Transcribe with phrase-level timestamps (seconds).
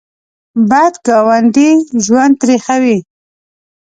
[0.69, 1.69] بد ګاونډی
[2.05, 2.97] ژوند تریخوي